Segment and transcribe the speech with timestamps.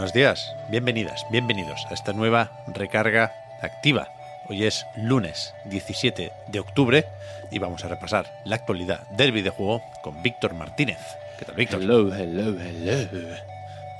[0.00, 4.08] Buenos días, bienvenidas, bienvenidos a esta nueva recarga activa.
[4.48, 7.04] Hoy es lunes 17 de octubre
[7.50, 10.96] y vamos a repasar la actualidad del videojuego con Víctor Martínez.
[11.38, 11.82] ¿Qué tal, Víctor?
[11.82, 13.36] Hello, hello, hello.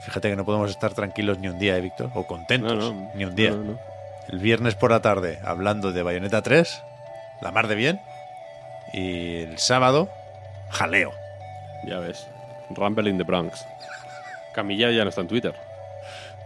[0.01, 2.11] Fíjate que no podemos estar tranquilos ni un día, ¿eh, Víctor?
[2.15, 3.51] O contentos No, no, ni un día.
[3.51, 3.79] no.
[4.31, 6.83] El viernes por la tarde hablando de Bayonetta 3,
[7.43, 8.01] la mar de bien.
[8.95, 10.09] Y el sábado,
[10.71, 11.13] jaleo.
[11.85, 12.27] Ya ves.
[12.71, 13.67] Rumble in the Bronx.
[14.55, 15.70] Camilla ya no está en Twitter.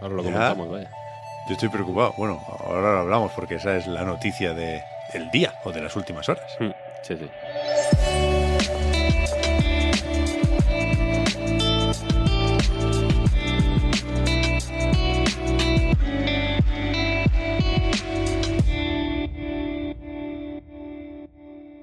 [0.01, 0.31] Ahora lo Ya.
[0.31, 0.89] comentamos, vaya.
[1.47, 2.13] Yo estoy preocupado.
[2.17, 4.81] Bueno, ahora lo hablamos porque esa es la noticia de,
[5.13, 6.45] del día o de las últimas horas.
[6.59, 6.71] Hmm,
[7.03, 7.29] Sí, sí.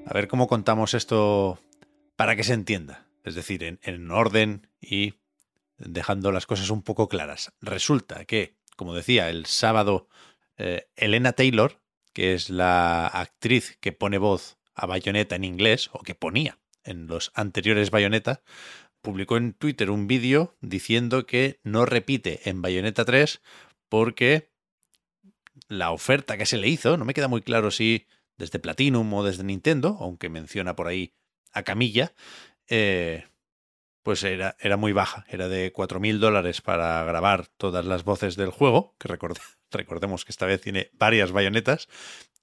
[0.07, 1.59] A ver cómo contamos esto
[2.17, 3.07] para que se entienda.
[3.25, 5.15] Es decir, en, en orden y
[5.85, 7.53] dejando las cosas un poco claras.
[7.61, 10.09] Resulta que, como decía, el sábado,
[10.57, 11.81] eh, Elena Taylor,
[12.13, 17.07] que es la actriz que pone voz a Bayonetta en inglés, o que ponía en
[17.07, 18.43] los anteriores Bayonetta,
[19.03, 23.43] publicó en Twitter un vídeo diciendo que no repite en Bayonetta 3
[23.89, 24.53] porque
[25.69, 28.07] la oferta que se le hizo, no me queda muy claro si
[28.39, 31.15] desde Platinum o desde Nintendo, aunque menciona por ahí
[31.53, 32.15] a Camilla,
[32.69, 33.27] eh,
[34.03, 38.51] pues era, era muy baja, era de 4.000 dólares para grabar todas las voces del
[38.51, 41.89] juego, que recorde- recordemos que esta vez tiene varias bayonetas,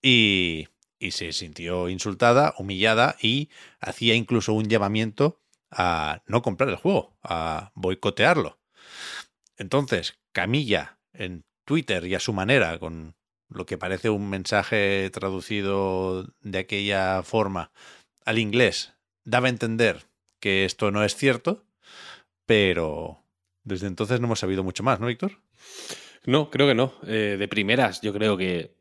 [0.01, 0.67] y,
[0.99, 3.49] y se sintió insultada, humillada y
[3.79, 8.59] hacía incluso un llamamiento a no comprar el juego, a boicotearlo.
[9.57, 13.15] Entonces, Camilla en Twitter y a su manera, con
[13.49, 17.71] lo que parece un mensaje traducido de aquella forma
[18.25, 20.08] al inglés, daba a entender
[20.39, 21.65] que esto no es cierto,
[22.45, 23.23] pero
[23.63, 25.41] desde entonces no hemos sabido mucho más, ¿no, Víctor?
[26.25, 26.93] No, creo que no.
[27.07, 28.75] Eh, de primeras, yo creo que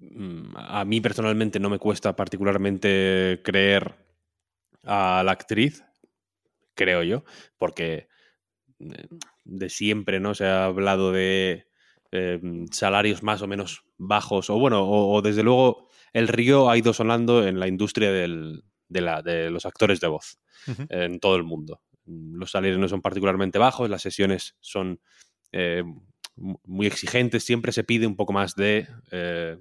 [0.00, 3.94] mm, a mí personalmente no me cuesta particularmente creer
[4.84, 5.84] a la actriz,
[6.74, 7.24] creo yo,
[7.58, 8.08] porque
[8.80, 9.06] eh,
[9.44, 11.66] de siempre no se ha hablado de
[12.12, 16.92] eh, salarios más o menos bajos, o bueno, o desde luego el río ha ido
[16.92, 18.64] sonando en la industria del-
[18.94, 20.86] de, la- de los actores de voz Ujú.
[20.88, 21.82] en todo el mundo.
[22.06, 25.00] Los salarios no son particularmente bajos, las sesiones son
[25.52, 25.82] eh,
[26.36, 29.58] mu- muy exigentes, siempre se pide un poco más de, eh,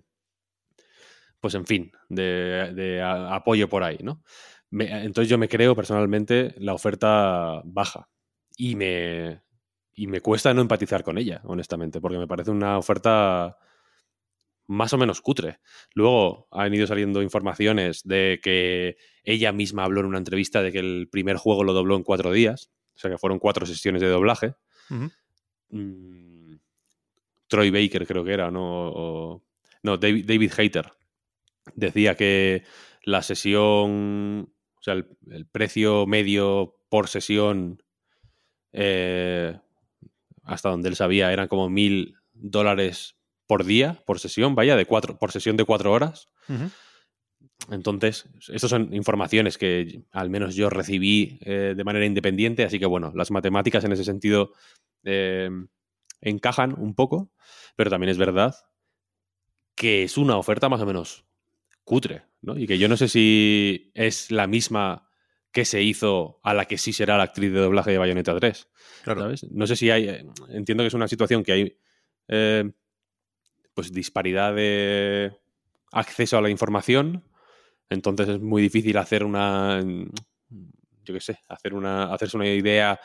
[1.40, 4.22] pues en fin, de, de a- apoyo por ahí, ¿no?
[4.70, 8.10] Me- entonces yo me creo personalmente la oferta baja
[8.58, 9.42] y me,
[9.94, 13.58] y me cuesta no empatizar con ella, honestamente, porque me parece una oferta
[14.68, 15.60] más o menos cutre.
[15.94, 20.80] Luego han ido saliendo informaciones de que ella misma habló en una entrevista de que
[20.80, 24.08] el primer juego lo dobló en cuatro días, o sea que fueron cuatro sesiones de
[24.10, 24.56] doblaje.
[25.70, 26.56] Mm,
[27.48, 28.90] Troy Baker creo que era, ¿no?
[28.90, 29.44] O-
[29.84, 30.94] no, David, David Hayter
[31.76, 32.64] decía que
[33.04, 37.84] la sesión, o sea, el, el precio medio por sesión,
[38.72, 39.58] eh,
[40.44, 43.18] hasta donde él sabía, eran como mil dólares
[43.54, 46.28] por día, por sesión, vaya, de cuatro, por sesión de cuatro horas.
[47.70, 52.88] Entonces, estas son informaciones que al menos yo recibí eh, de manera independiente, así que
[52.88, 54.54] bueno, las matemáticas en ese sentido
[55.04, 55.52] eh,
[56.20, 57.32] encajan un poco,
[57.76, 58.56] pero también es verdad
[59.76, 61.26] que es una oferta más o menos
[61.84, 62.58] cutre, ¿no?
[62.58, 65.08] Y que yo no sé si es la misma
[65.52, 68.68] que se hizo a la que sí será la actriz de doblaje de Bayonetta 3.
[69.04, 69.22] Claro.
[69.22, 69.44] ¿sabes?
[69.52, 70.10] No sé si hay.
[70.10, 71.78] eh, Entiendo que es una situación que hay.
[72.30, 72.72] eh,
[73.74, 75.36] pues disparidad de
[75.92, 77.24] acceso a la información.
[77.90, 79.82] Entonces es muy difícil hacer una.
[81.04, 82.14] Yo qué sé, hacer una.
[82.14, 83.00] hacerse una idea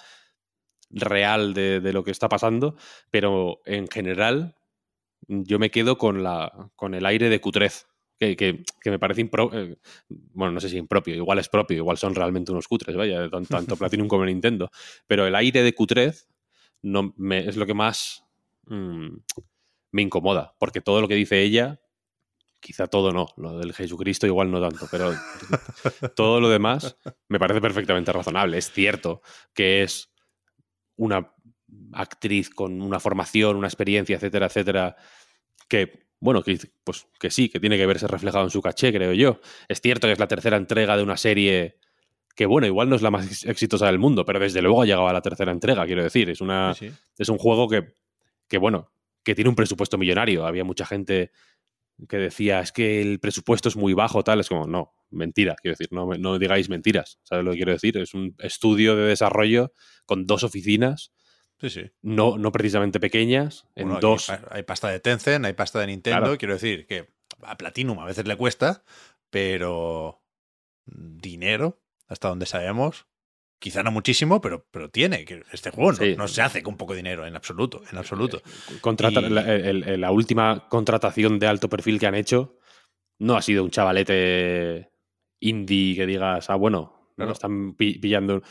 [0.90, 2.76] real de, de lo que está pasando.
[3.10, 4.56] Pero en general,
[5.26, 6.70] yo me quedo con la.
[6.76, 7.86] con el aire de cutrez.
[8.20, 9.76] Que, que- que me parece impro- eh,
[10.08, 13.46] bueno, no sé si impropio, igual es propio, igual son realmente unos cutres, vaya, tan-
[13.46, 14.72] tanto Platinum como Nintendo.
[15.06, 16.26] Pero el aire de cutrez
[16.82, 18.24] no me, es lo que más
[18.66, 19.06] mm,
[19.90, 21.80] me incomoda, porque todo lo que dice ella
[22.60, 25.12] quizá todo no, lo del Jesucristo igual no tanto, pero
[26.16, 26.96] todo lo demás
[27.28, 28.58] me parece perfectamente razonable.
[28.58, 29.22] Es cierto
[29.54, 30.10] que es
[30.96, 31.32] una
[31.92, 34.96] actriz con una formación, una experiencia, etcétera, etcétera,
[35.68, 39.12] que, bueno, que, pues, que sí, que tiene que verse reflejado en su caché, creo
[39.12, 39.40] yo.
[39.68, 41.78] Es cierto que es la tercera entrega de una serie
[42.34, 45.08] que, bueno, igual no es la más exitosa del mundo, pero desde luego ha llegado
[45.08, 46.30] a la tercera entrega, quiero decir.
[46.30, 46.74] Es, una,
[47.18, 47.94] es un juego que,
[48.48, 48.90] que, bueno,
[49.28, 50.46] que tiene un presupuesto millonario.
[50.46, 51.32] Había mucha gente
[52.08, 54.40] que decía, es que el presupuesto es muy bajo, tal.
[54.40, 57.18] Es como, no, mentira, quiero decir, no, no digáis mentiras.
[57.24, 57.98] ¿Sabes lo que quiero decir?
[57.98, 59.72] Es un estudio de desarrollo
[60.06, 61.12] con dos oficinas
[61.60, 61.90] Sí, sí.
[62.02, 64.30] No, no precisamente pequeñas, en dos.
[64.50, 66.38] Hay, pasta de Tencent, hay pasta de Nintendo.
[66.38, 67.08] Quiero decir que
[67.42, 68.84] a Platinum a veces le cuesta,
[69.28, 70.22] pero
[70.86, 73.06] dinero, hasta donde sabemos,
[73.58, 75.24] quizá no muchísimo, pero, pero tiene.
[75.52, 78.42] Este juego no, se hace con poco dinero, en absoluto, en absoluto.
[78.80, 82.56] Contrata, la, última contratación de alto perfil que han hecho
[83.18, 84.90] no ha sido un chavalete
[85.40, 88.42] indie que digas, ah, bueno, están pillando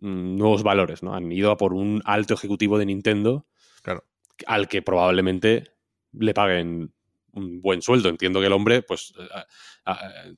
[0.00, 1.14] mm, nuevos valores, ¿no?
[1.14, 3.46] Han ido a por un alto ejecutivo de Nintendo
[3.82, 4.04] claro.
[4.46, 5.64] al que probablemente
[6.12, 6.94] le paguen
[7.32, 8.08] un buen sueldo.
[8.08, 9.12] Entiendo que el hombre, pues,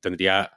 [0.01, 0.51] tendría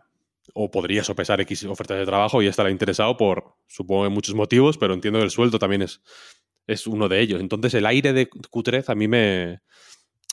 [0.54, 4.94] o podría sopesar X ofertas de trabajo y estará interesado por, supongo, muchos motivos, pero
[4.94, 6.02] entiendo que el sueldo también es,
[6.68, 7.42] es uno de ellos.
[7.42, 9.62] Entonces, el aire de Q3 a mí me,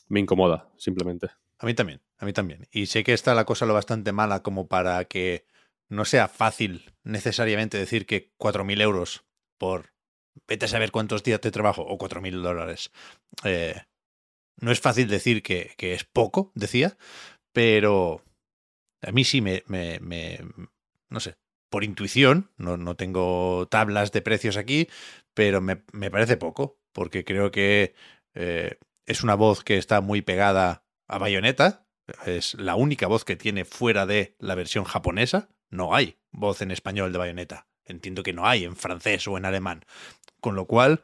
[0.09, 1.29] me incomoda, simplemente.
[1.59, 2.69] A mí también, a mí también.
[2.71, 5.47] Y sé que está la cosa lo bastante mala como para que
[5.89, 9.25] no sea fácil necesariamente decir que 4.000 euros
[9.57, 9.93] por
[10.47, 12.91] vete a saber cuántos días de trabajo o 4.000 dólares.
[13.45, 13.81] Eh,
[14.61, 16.97] no es fácil decir que, es poco, decía,
[17.53, 18.23] pero
[19.03, 20.41] a mí sí me, me,
[21.09, 21.37] no sé,
[21.71, 24.89] por intuición, no, no, tengo tablas de precios aquí,
[25.35, 25.77] pero me,
[26.11, 27.95] parece poco, porque creo que
[28.35, 31.87] eh, es una voz que está muy pegada a Bayonetta,
[32.27, 36.71] es la única voz que tiene fuera de la versión japonesa, no hay voz en
[36.71, 37.67] español de bayoneta.
[37.85, 39.85] Entiendo que no hay en francés o en alemán.
[40.41, 41.03] Con lo cual,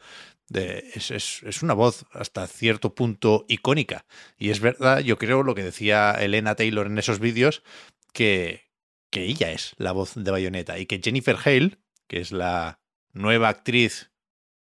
[0.53, 4.07] es, una voz hasta cierto punto icónica.
[4.37, 7.63] Y es verdad, yo creo lo que decía Elena Taylor en esos vídeos,
[8.13, 8.71] que,
[9.11, 12.81] que ella es la voz de bayoneta y que Jennifer Hale, que es la
[13.13, 14.11] nueva actriz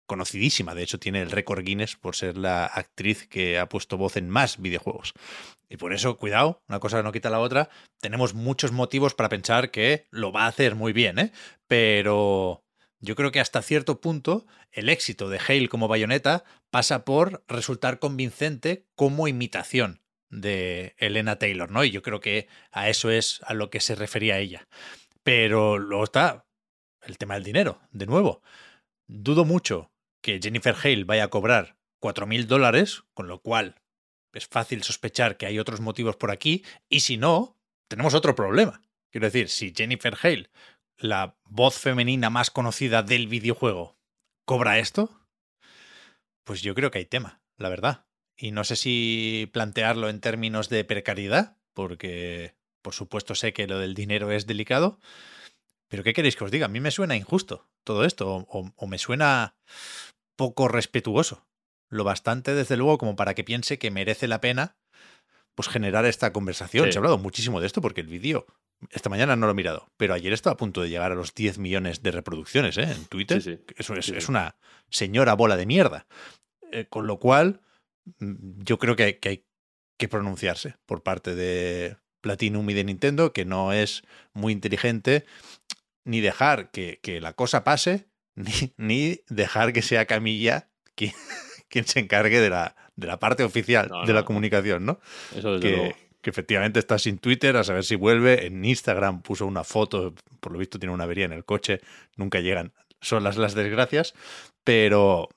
[0.06, 4.16] conocidísima, de hecho tiene el récord Guinness por ser la actriz que ha puesto voz
[4.16, 5.14] en más videojuegos.
[5.70, 9.70] Y por eso, cuidado, una cosa no quita la otra, tenemos muchos motivos para pensar
[9.70, 11.32] que lo va a hacer muy bien, ¿eh?
[11.66, 12.62] Pero
[13.02, 17.98] yo creo que hasta cierto punto el éxito de Hale como bayoneta pasa por resultar
[17.98, 20.00] convincente como imitación
[20.30, 21.84] de Elena Taylor, ¿no?
[21.84, 24.68] Y yo creo que a eso es a lo que se refería ella.
[25.22, 26.46] Pero luego está
[27.02, 28.42] el tema del dinero, de nuevo.
[29.08, 33.82] Dudo mucho que Jennifer Hale vaya a cobrar 4.000 dólares, con lo cual
[34.32, 37.58] es fácil sospechar que hay otros motivos por aquí, y si no,
[37.88, 38.80] tenemos otro problema.
[39.10, 40.48] Quiero decir, si Jennifer Hale,
[41.02, 43.98] la voz femenina más conocida del videojuego,
[44.44, 45.10] cobra esto,
[46.44, 48.06] pues yo creo que hay tema, la verdad.
[48.36, 53.78] Y no sé si plantearlo en términos de precariedad, porque por supuesto sé que lo
[53.78, 54.98] del dinero es delicado,
[55.88, 56.66] pero ¿qué queréis que os diga?
[56.66, 59.56] A mí me suena injusto todo esto, o, me suena
[60.36, 61.46] poco respetuoso
[61.88, 64.76] lo bastante, desde luego, como para que piense que merece la pena
[65.54, 66.90] pues generar esta conversación.
[66.90, 68.46] Se ha hablado muchísimo de esto porque el vídeo,
[68.90, 71.34] esta mañana no lo he mirado, pero ayer estaba a punto de llegar a los
[71.34, 72.90] 10 millones de reproducciones ¿eh?
[72.90, 73.60] en Twitter.
[73.76, 74.56] Es, una
[74.90, 76.06] señora bola de mierda.
[76.72, 77.60] Eh, con lo cual,
[78.18, 79.44] mm, yo creo que hay,
[79.98, 85.24] que pronunciarse por parte de Platinum y de Nintendo, que no es muy inteligente
[86.04, 88.08] ni dejar que, la cosa pase,
[88.76, 91.12] ni, dejar que sea Camilla quien,
[91.68, 94.98] quien se encargue de la, de la parte oficial de la comunicación, ¿no?
[95.36, 98.46] Eso que, que efectivamente está sin Twitter, a saber si vuelve.
[98.46, 101.80] En Instagram puso una foto, por lo visto tiene una avería en el coche,
[102.16, 102.72] nunca llegan.
[103.00, 104.14] Son las, las desgracias,
[104.64, 105.28] pero,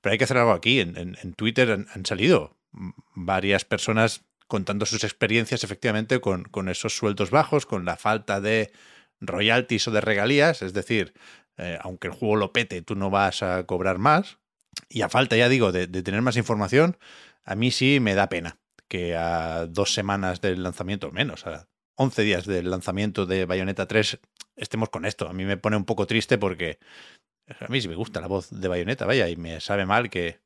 [0.00, 0.80] pero hay que hacer algo aquí.
[0.80, 2.56] En, en, Twitter han, salido
[3.14, 8.72] varias personas contando sus experiencias efectivamente con, con, esos sueldos bajos, con la falta de
[9.20, 11.14] royalties o de regalías, es decir,
[11.56, 14.38] eh, aunque el juego lo pete, tú no vas a cobrar más,
[14.88, 16.98] y a falta, ya digo, de, tener más información,
[17.44, 22.22] a mí sí me da pena que a dos semanas del lanzamiento, menos, a 11
[22.22, 24.18] días del lanzamiento de Bayonetta 3,
[24.56, 25.28] estemos con esto.
[25.28, 26.78] A mí me pone un poco triste porque
[27.60, 30.40] a mí sí me gusta la voz de Bayonetta, vaya, y me sabe mal que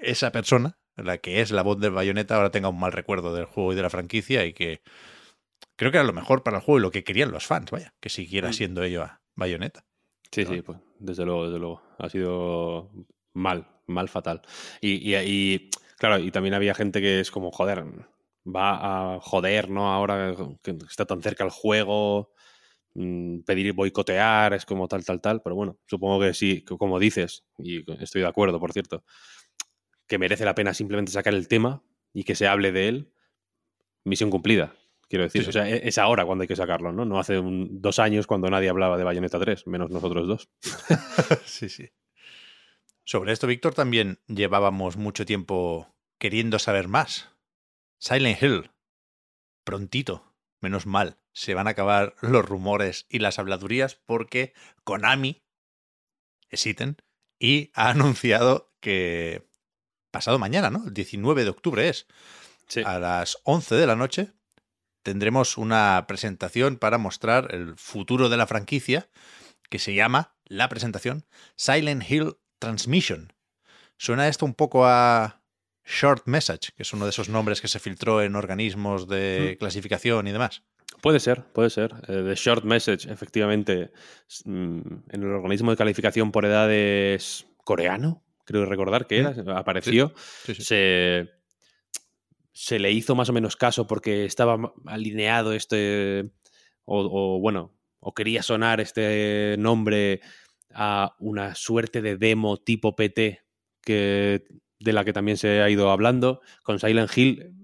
[0.00, 3.44] esa persona, la que es la voz de Bayonetta, ahora tenga un mal recuerdo del
[3.44, 4.82] juego y de la franquicia y que
[5.76, 7.94] creo que era lo mejor para el juego y lo que querían los fans, vaya,
[8.00, 8.52] que siguiera mm.
[8.52, 9.84] siendo ello a Bayonetta.
[10.30, 11.82] Sí, sí, pues desde luego, desde luego.
[11.98, 12.90] Ha sido
[13.34, 14.42] mal, mal fatal.
[14.80, 15.70] Y, y,
[16.02, 17.84] claro, y también había gente que es como, joder,
[18.44, 19.92] va a joder, ¿no?
[19.92, 22.32] Ahora que está tan cerca el juego,
[22.94, 25.42] mm, pedir boicotear, es como tal, tal, tal.
[25.42, 29.04] Pero bueno, supongo que sí, como dices, y estoy de acuerdo, por cierto,
[30.08, 33.12] que merece la pena simplemente sacar el tema y que se hable de él.
[34.02, 34.74] Misión cumplida,
[35.08, 35.48] quiero decir.
[35.48, 37.04] O sea, e-, es ahora cuando hay que sacarlo, ¿no?
[37.04, 40.50] No hace dos años cuando nadie hablaba de Bayonetta 3, menos nosotros dos.
[41.44, 41.88] sí, sí.
[43.12, 47.28] Sobre esto, Víctor, también llevábamos mucho tiempo queriendo saber más.
[47.98, 48.70] Silent Hill.
[49.64, 54.54] Prontito, menos mal, se van a acabar los rumores y las habladurías porque
[54.84, 55.42] Konami,
[56.48, 56.96] existen,
[57.38, 59.46] y ha anunciado que
[60.10, 60.86] pasado mañana, ¿no?
[60.86, 62.06] El 19 de octubre es.
[62.86, 64.32] A las 11 de la noche
[65.02, 69.10] tendremos una presentación para mostrar el futuro de la franquicia
[69.68, 71.26] que se llama la presentación
[71.56, 73.32] Silent Hill Transmission.
[73.96, 75.42] Suena esto un poco a
[75.84, 79.58] Short Message, que es uno de esos nombres que se filtró en organismos de hmm.
[79.58, 80.62] clasificación y demás.
[81.00, 81.92] Puede ser, puede ser.
[82.06, 83.90] The eh, Short Message, efectivamente,
[84.44, 90.14] mm, en el organismo de calificación por edades coreano, creo recordar que era, apareció.
[90.44, 91.28] Se,
[92.52, 96.30] se le hizo más o menos caso porque estaba alineado este,
[96.84, 100.20] o, bueno, o quería sonar este nombre
[100.74, 103.40] a una suerte de demo tipo PT
[103.82, 104.44] que,
[104.78, 106.40] de la que también se ha ido hablando.
[106.62, 107.54] Con Silent Hill,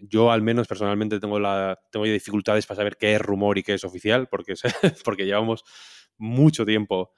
[0.00, 3.74] yo al menos personalmente tengo, la, tengo dificultades para saber qué es rumor y qué
[3.74, 4.54] es oficial, porque,
[5.04, 5.64] porque llevamos
[6.16, 7.12] mucho tiempo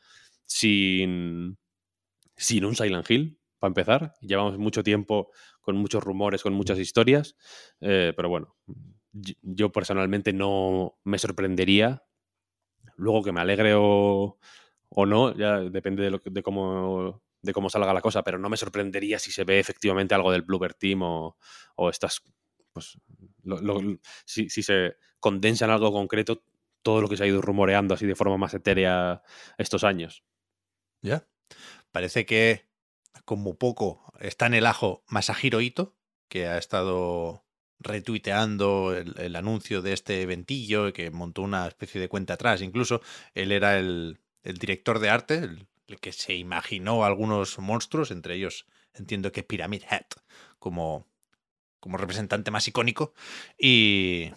[0.45, 1.59] sin,
[2.37, 4.15] sin un Silent Hill, para empezar.
[4.21, 7.37] Llevamos mucho tiempo con muchos rumores, con muchas historias,
[7.81, 8.57] eh, pero bueno,
[9.13, 12.03] yo personalmente no me sorprendería.
[12.97, 14.39] Luego que me alegre o,
[14.91, 18.49] o no, ya depende de, lo, de, cómo, de cómo salga la cosa, pero no
[18.49, 21.37] me sorprendería si se ve efectivamente algo del Bluebird Team o,
[21.91, 22.23] estas,
[22.73, 22.99] pues,
[24.25, 26.43] si, se condensa en algo concreto
[26.83, 29.23] todo lo que se ha ido rumoreando así de forma más etérea
[29.59, 30.25] estos años.
[31.03, 31.27] Ya.
[31.93, 32.69] Parece que
[33.25, 35.97] como poco está en el ajo Masahiro Ito,
[36.29, 37.45] que ha estado
[37.81, 42.61] retuiteando el, anuncio de este eventillo, que montó una especie de cuenta atrás.
[42.61, 43.01] Incluso
[43.35, 45.67] él era el, director de arte, el,
[46.01, 50.07] que se imaginó algunos monstruos, entre ellos entiendo que Pyramid Head,
[50.59, 51.07] como,
[51.81, 53.13] como representante más icónico.
[53.59, 54.31] Y,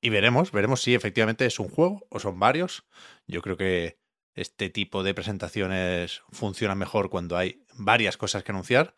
[0.00, 2.84] y veremos, veremos si efectivamente es un juego o son varios.
[3.26, 3.98] Yo creo que
[4.34, 8.94] este tipo de presentaciones funciona mejor cuando hay varias cosas que anunciar.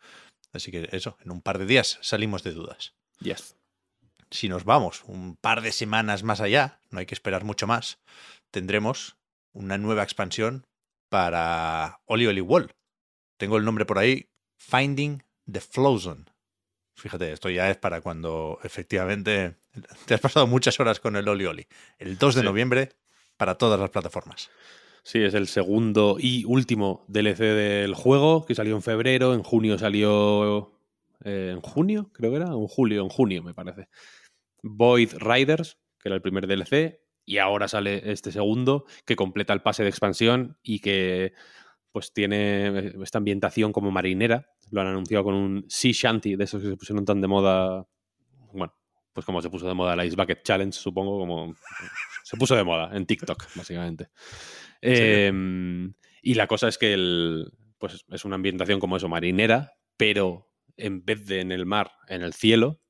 [0.51, 2.93] Así que eso, en un par de días salimos de dudas.
[3.19, 3.55] Yes.
[4.31, 7.99] Si nos vamos un par de semanas más allá, no hay que esperar mucho más,
[8.51, 9.17] tendremos
[9.53, 10.65] una nueva expansión
[11.09, 12.71] para Oli Oli Wall.
[13.37, 16.25] Tengo el nombre por ahí, Finding the Zone.
[16.95, 19.55] Fíjate, esto ya es para cuando efectivamente
[20.05, 21.67] te has pasado muchas horas con el Oli Oli.
[21.97, 22.89] El 2 de noviembre
[23.37, 24.49] para todas las plataformas.
[25.03, 29.77] Sí, es el segundo y último DLC del juego, que salió en febrero, en junio
[29.77, 30.73] salió...
[31.23, 32.11] Eh, ¿En junio?
[32.13, 33.87] Creo que era, en julio, en junio me parece.
[34.61, 36.99] Void Riders, que era el primer DLC,
[37.29, 41.33] y ahora sale este segundo, que completa el pase de expansión y que
[41.91, 44.49] pues tiene esta ambientación como marinera.
[44.71, 47.85] Lo han anunciado con un Sea Shanty, de esos que se pusieron tan de moda,
[48.51, 48.73] bueno,
[49.13, 51.53] pues como se puso de moda la Ice Bucket Challenge, supongo, como
[52.23, 54.09] se puso de moda en TikTok, básicamente.
[54.81, 55.93] Em,
[56.23, 61.05] y la cosa es que el, pues es una ambientación como eso, marinera, pero en
[61.05, 62.81] vez de en el mar, en el cielo.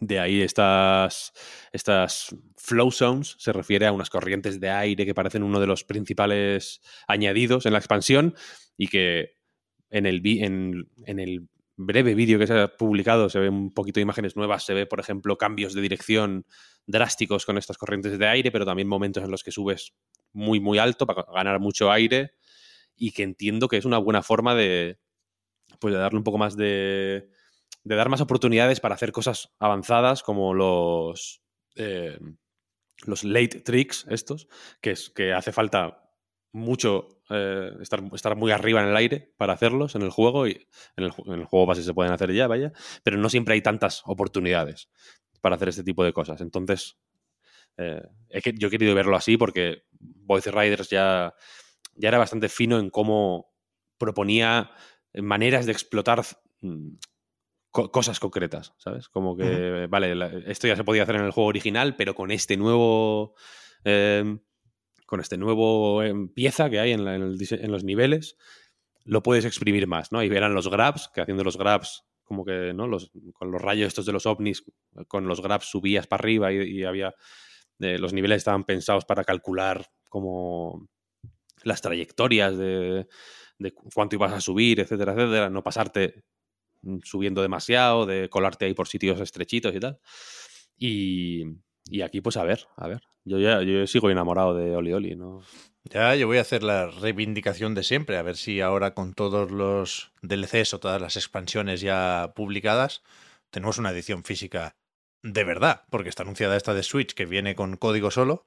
[0.00, 1.32] De ahí estas,
[1.72, 5.84] estas flow zones se refiere a unas corrientes de aire que parecen uno de los
[5.84, 8.34] principales añadidos en la expansión
[8.76, 9.36] y que
[9.90, 14.64] en el, breve vídeo que se ha publicado se ve un poquito de imágenes nuevas,
[14.64, 16.46] se ve, por ejemplo, cambios de dirección
[16.86, 19.94] drásticos con estas corrientes de aire, pero también momentos en los que subes
[20.32, 22.32] muy, muy alto para ganar mucho aire
[22.96, 24.98] y que entiendo que es una buena forma de,
[25.78, 27.28] pues, de darle un poco más de,
[27.86, 31.40] de dar más oportunidades para hacer cosas avanzadas como los,
[31.76, 32.18] eh,
[33.04, 34.48] los late tricks estos,
[34.80, 36.02] que, es, que hace falta
[36.52, 40.66] mucho eh, estar, estar, muy arriba en el aire para hacerlos en el juego y
[40.96, 42.72] en el, juego base se pueden hacer ya, vaya,
[43.04, 44.90] pero no siempre hay tantas oportunidades
[45.40, 46.40] para hacer este tipo de cosas.
[46.40, 46.98] Entonces,
[47.76, 48.02] eh,
[48.42, 51.34] que, yo he querido verlo así porque Voice Riders ya,
[51.94, 53.54] ya era bastante fino en cómo
[53.96, 54.72] proponía
[55.14, 56.24] maneras de explotar
[57.90, 59.08] cosas concretas, ¿sabes?
[59.08, 60.14] Como que, vale,
[60.46, 63.34] esto ya se podía hacer en el juego original, pero con este nuevo...
[63.84, 64.40] Em,
[65.06, 68.36] con este nuevo em, pieza que hay en, en, los niveles,
[69.04, 70.20] lo puedes exprimir más, ¿no?
[70.22, 72.88] Y verán los grabs, que haciendo los grabs como que, ¿no?
[72.88, 74.64] Los, con los rayos estos de los ovnis,
[75.06, 77.14] con los graphs subías para arriba y, y había,
[77.78, 80.88] eh, los niveles estaban pensados para calcular como
[81.62, 83.06] las trayectorias de,
[83.58, 86.24] de cu- cuánto ibas a subir, etcétera, etcétera, no pasarte
[87.02, 89.98] subiendo demasiado, de colarte ahí por sitios estrechitos y tal.
[90.78, 91.44] Y,
[91.90, 93.02] y aquí, pues a ver, a ver.
[93.24, 95.42] Yo ya yo sigo enamorado de Oli Oli, ¿no?
[95.84, 99.50] Ya, yo voy a hacer la reivindicación de siempre, a ver si ahora con todos
[99.50, 103.02] los DLCs o todas las expansiones ya publicadas,
[103.50, 104.76] tenemos una edición física
[105.22, 108.46] de verdad, porque está anunciada esta de Switch que viene con código solo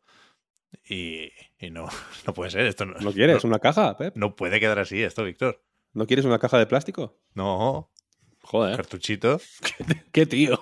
[0.87, 1.87] y, y no,
[2.27, 4.15] no puede ser, esto no, ¿No quieres no, una caja, Pep?
[4.15, 5.63] no puede quedar así esto, Víctor.
[5.93, 7.17] ¿No quieres una caja de plástico?
[7.33, 7.89] No,
[8.51, 9.39] Joder, cartuchito,
[10.11, 10.59] qué tío.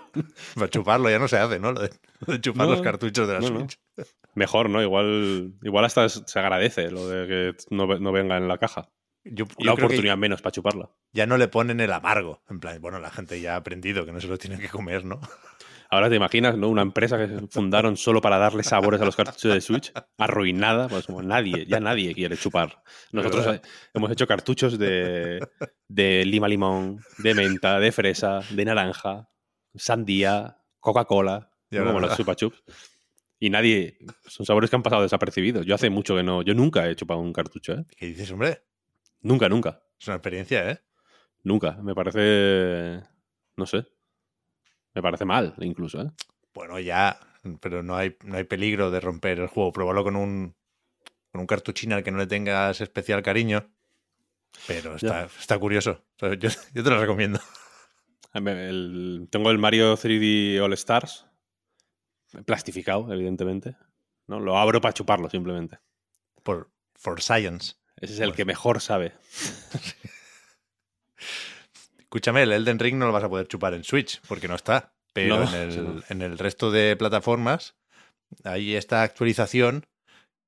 [0.56, 1.72] para chuparlo ya no se hace, ¿no?
[1.72, 1.90] Lo de,
[2.26, 3.60] lo de chupar No, los cartuchos de la no, no.
[3.60, 3.80] Switch.
[4.36, 4.82] Mejor, ¿no?
[4.84, 8.90] Igual, igual hasta se agradece lo de que no, ve- no venga en la caja.
[9.24, 10.90] Yo, que oportunidad menos para chuparla.
[11.14, 14.12] ya no le ponen el amargo, en plan, bueno, la gente ya ha aprendido que
[14.12, 15.20] no se lo tiene que comer, ¿no?
[15.90, 16.70] Ahora te imaginas, ¿no?
[16.70, 21.06] Una empresa que fundaron solo para darle sabores a los cartuchos de Switch, arruinada, pues
[21.06, 22.84] como nadie, ya nadie quiere chupar.
[23.12, 23.62] Nosotros ¿Verdad?
[23.94, 25.40] hemos hecho cartuchos de,
[25.88, 29.30] de lima limón, de menta, de fresa, de naranja,
[29.76, 32.64] sandía, Coca-Cola, como los chupa chups.
[33.40, 35.66] Y nadie, son sabores que han pasado desapercibidos.
[35.66, 37.86] Yo hace mucho que no, yo nunca he chupado un cartucho, ¿eh?
[37.96, 38.64] ¿Qué dices, hombre?
[39.22, 39.84] Nunca, nunca.
[40.00, 40.80] Es una experiencia, ¿eh?
[41.44, 41.74] Nunca.
[41.84, 43.04] Me parece.
[43.56, 43.86] No sé.
[44.98, 46.10] Me parece mal, incluso, ¿eh?
[46.56, 47.20] Bueno, ya,
[47.62, 49.72] pero no hay, no hay peligro de romper el juego.
[49.72, 50.56] Pruébalo con un,
[51.32, 53.70] con un cartuchín al que no le tengas especial cariño.
[54.66, 56.04] Pero está, está curioso.
[56.20, 56.34] Yo,
[56.74, 57.40] yo te lo recomiendo.
[58.34, 61.28] El- tengo el Mario 3D All Stars.
[62.46, 63.76] Plastificado, evidentemente.
[64.26, 64.40] ¿no?
[64.40, 65.78] Lo abro para chuparlo, simplemente.
[66.42, 67.76] Por, for Science.
[67.98, 69.14] Ese es el Pues- que mejor sabe.
[72.18, 74.92] Escúchame, el Elden Ring no lo vas a poder chupar en Switch, porque no está.
[75.14, 76.04] Pero No, en, el, no.
[76.10, 77.76] en el resto de plataformas
[78.44, 79.86] hay esta actualización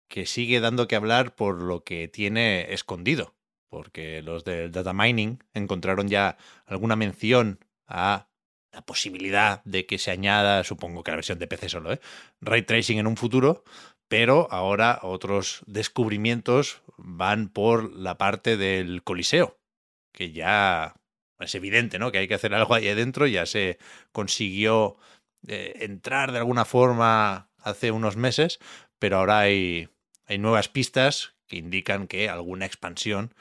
[0.10, 3.36] que sigue dando que hablar por lo que tiene escondido.
[3.70, 8.30] Porque los del data mining encontraron ya alguna mención a
[8.74, 12.02] la posibilidad de que se añada, supongo que la versión de PC solo, ¿eh?
[12.42, 13.64] ray tracing en un futuro,
[14.08, 19.60] pero ahora otros descubrimientos van por la parte del Coliseo,
[20.12, 20.96] que ya
[21.40, 22.12] es evidente, ¿no?
[22.12, 23.78] Que hay que hacer algo ahí adentro, ya se
[24.12, 24.98] consiguió
[25.48, 28.60] eh, entrar de alguna forma hace unos meses,
[29.00, 29.90] pero ahora hay,
[30.26, 33.34] hay nuevas pistas que indican que alguna expansión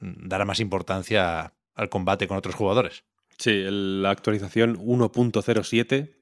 [0.00, 3.04] mm, dará más importancia al combate con otros jugadores.
[3.38, 6.12] Sí, la actualización 1.07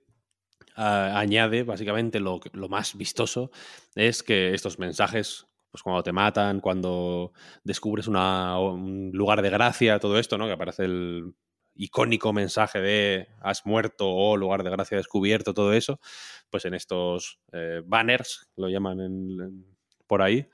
[0.76, 3.50] ah, añade básicamente lo, lo más vistoso
[3.94, 9.98] es que estos mensajes, pues cuando te matan, cuando descubres una- un lugar de gracia,
[9.98, 10.46] todo esto, ¿no?
[10.46, 11.34] Que aparece el
[11.74, 16.00] icónico mensaje de has muerto o lugar de gracia descubierto, todo eso,
[16.48, 20.48] pues en estos eh, banners, lo llaman en- en- por ahí,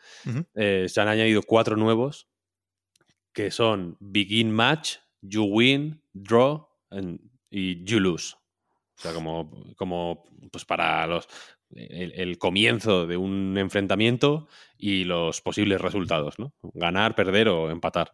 [0.54, 2.26] eh, se han añadido cuatro nuevos
[3.32, 8.35] que son Begin Match, You Win, Draw and- y You Lose.
[8.98, 11.28] O sea, como, como pues para los
[11.74, 16.54] el, el comienzo de un enfrentamiento y los posibles resultados, ¿no?
[16.74, 18.12] Ganar, perder o empatar.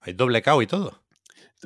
[0.00, 1.02] Hay doble KO y todo.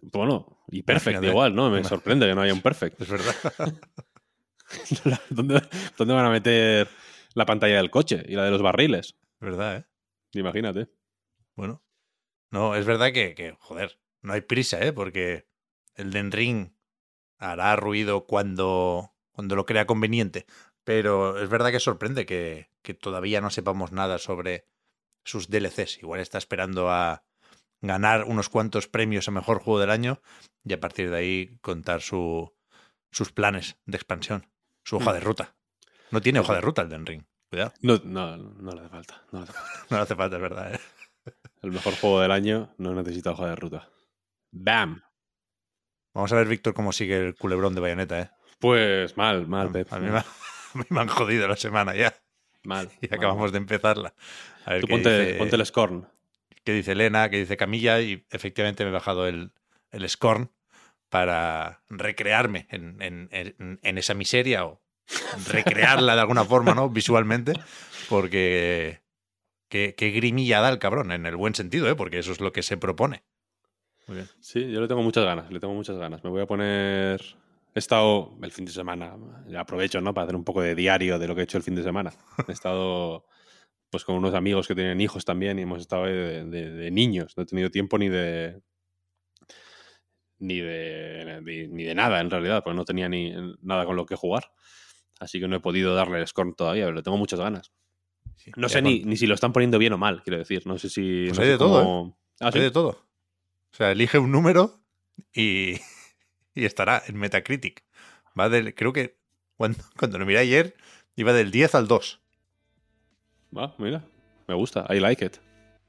[0.02, 1.26] Bueno, y perfect Imagínate.
[1.32, 1.70] igual, ¿no?
[1.70, 3.00] Me sorprende que no haya un perfect.
[3.00, 3.34] Es verdad.
[5.30, 5.60] ¿Dónde,
[5.96, 6.88] dónde van a meter
[7.34, 9.16] la pantalla del coche y la de los barriles?
[9.34, 9.84] Es verdad, ¿eh?
[10.38, 10.88] Imagínate.
[11.56, 11.82] Bueno.
[12.50, 14.92] No, es verdad que, que, joder, no hay prisa, ¿eh?
[14.92, 15.46] Porque
[15.96, 16.72] el Den Ring
[17.38, 20.46] hará ruido cuando, cuando lo crea conveniente.
[20.90, 24.66] Pero es verdad que sorprende que, que todavía no sepamos nada sobre
[25.24, 25.98] sus DLCs.
[25.98, 27.22] Igual está esperando a
[27.80, 30.20] ganar unos cuantos premios a mejor juego del año
[30.64, 32.52] y a partir de ahí contar su,
[33.12, 34.50] sus planes de expansión,
[34.82, 35.54] su hoja de ruta.
[36.10, 37.22] No tiene hoja de ruta el Den Ring.
[37.48, 39.22] Cuidado, No, no, no le hace falta.
[39.30, 39.84] No le hace falta.
[39.90, 40.74] no le hace falta, es verdad.
[40.74, 40.80] ¿eh?
[41.62, 43.88] El mejor juego del año no necesita hoja de ruta.
[44.50, 45.04] ¡Bam!
[46.14, 48.30] Vamos a ver, Víctor, cómo sigue el culebrón de bayoneta, ¿eh?
[48.58, 49.92] Pues mal, mal, Pep.
[49.92, 50.18] a mí mí
[50.88, 52.14] me han jodido la semana ya
[52.64, 52.90] Mal.
[53.00, 53.18] y mal.
[53.18, 54.14] acabamos de empezarla.
[54.66, 56.08] A ver Tú ponte, dice, ponte el Scorn.
[56.64, 59.52] qué dice Elena, qué dice Camilla y efectivamente me he bajado el,
[59.92, 60.50] el Scorn
[61.08, 64.80] para recrearme en, en- en- en esa miseria o
[65.48, 66.88] recrearla de alguna forma, ¿no?
[66.88, 67.54] Visualmente,
[68.08, 69.00] porque
[69.68, 71.96] qué, qué grimilla da el cabrón, en el buen sentido, ¿eh?
[71.96, 73.24] Porque eso es lo que se propone.
[74.06, 74.28] Muy bien.
[74.40, 76.22] Sí, yo le tengo muchas ganas, le tengo muchas ganas.
[76.22, 77.20] Me voy a poner...
[77.74, 79.16] He estado el fin de semana,
[79.56, 80.12] aprovecho, ¿no?
[80.12, 82.12] Para hacer un poco de diario de lo que he hecho el fin de semana.
[82.48, 83.24] He estado
[83.90, 87.36] pues con unos amigos que tienen hijos también y hemos estado de, de- de niños.
[87.36, 88.60] No he tenido tiempo ni de
[90.38, 94.06] ni de, ni, ni de nada en realidad, porque no tenía ni nada con lo
[94.06, 94.52] que jugar.
[95.18, 97.72] Así que no he podido darle el Scorn todavía, pero le tengo muchas ganas.
[98.36, 100.66] Sí, No sé ni, ni si lo están poniendo bien o mal, quiero decir.
[100.66, 101.26] No sé si.
[101.28, 102.88] Pues no hay sé de todo, cómo- Ah, de todo.
[102.90, 104.80] O sea, elige un número
[105.34, 105.74] y,
[106.54, 107.84] y estará en Metacritic.
[108.38, 109.16] Va del, creo que
[109.56, 110.74] cuando, cuando lo miré ayer
[111.16, 112.20] iba del 10 al 2.
[113.56, 114.04] Va, mira,
[114.46, 114.86] me gusta.
[114.88, 115.36] I like it.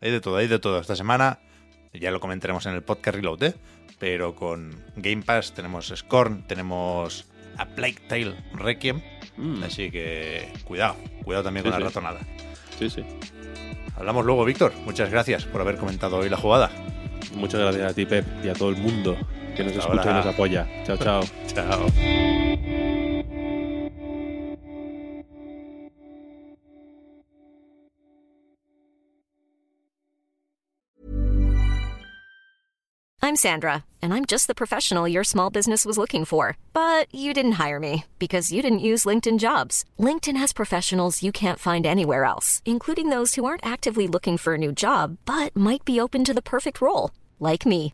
[0.01, 0.79] Hay de todo, hay de todo.
[0.79, 1.39] Esta semana
[1.93, 3.55] ya lo comentaremos en el podcast Reload, ¿eh?
[3.99, 9.01] pero con Game Pass tenemos Scorn, tenemos a Plague Tale Requiem.
[9.37, 12.19] Mm, Así que cuidado, cuidado también Sí, con la ratonada.
[12.79, 13.05] sí, sí.
[13.95, 14.73] Hablamos luego, Víctor.
[14.85, 16.71] Muchas gracias por haber comentado hoy la jugada.
[17.35, 19.15] Muchas gracias a ti, Pep, y a todo el mundo
[19.55, 20.67] que nos Hasta escucha y nos apoya.
[20.85, 21.23] Chao, chao.
[21.47, 22.91] Chao.
[33.23, 36.57] I'm Sandra, and I'm just the professional your small business was looking for.
[36.73, 39.85] But you didn't hire me because you didn't use LinkedIn jobs.
[39.99, 44.55] LinkedIn has professionals you can't find anywhere else, including those who aren't actively looking for
[44.55, 47.93] a new job but might be open to the perfect role, like me.